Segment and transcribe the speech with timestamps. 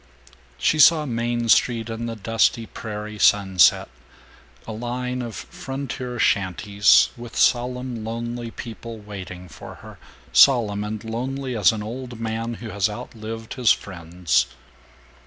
[0.57, 3.87] She saw Main Street in the dusty prairie sunset,
[4.65, 9.99] a line of frontier shanties with solemn lonely people waiting for her,
[10.33, 14.47] solemn and lonely as an old man who has outlived his friends.